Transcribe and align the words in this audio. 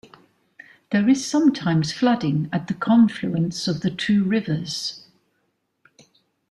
There 0.89 1.07
is 1.07 1.23
sometimes 1.27 1.93
flooding 1.93 2.49
at 2.51 2.65
the 2.67 2.73
confluence 2.73 3.67
of 3.67 3.81
the 3.81 3.91
two 3.91 4.23
rivers. 4.23 5.05